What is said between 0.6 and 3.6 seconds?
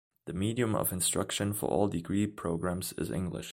of instruction for all degree programs is English.